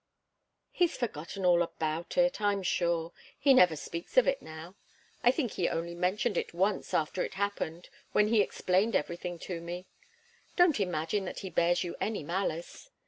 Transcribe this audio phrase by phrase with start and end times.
[0.71, 3.13] "He's forgotten all about it, I'm sure.
[3.37, 4.73] He never speaks of it now.
[5.23, 9.61] I think he only mentioned it once after it happened, when he explained everything to
[9.61, 9.85] me.
[10.55, 12.89] Don't imagine that he bears you any malice.